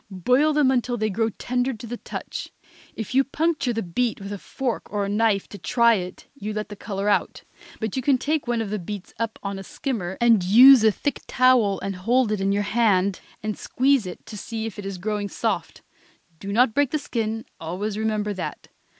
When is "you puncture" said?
3.13-3.71